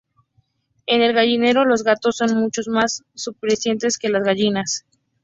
[0.87, 4.83] En el gallinero los gallos son mucho más susceptibles que las gallinas.